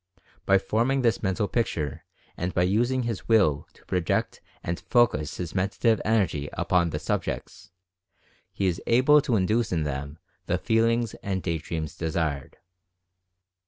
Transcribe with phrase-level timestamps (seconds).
[0.47, 2.05] By forming this Mental Picture
[2.35, 7.69] and by using his Will to project and focus his Mentative Energy upon the subjects
[8.51, 10.17] he is able to induce in them
[10.47, 12.57] the feelings and day dreams desired.